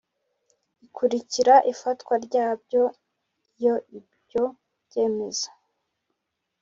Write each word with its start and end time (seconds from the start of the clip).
ikurikira 0.85 1.55
ifatwa 1.71 2.13
ryabyo 2.25 2.83
Iyo 3.59 3.75
ibyo 3.97 4.43
byemezo 4.85 5.47